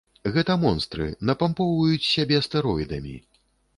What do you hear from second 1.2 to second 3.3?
напампоўваць сябе стэроідамі.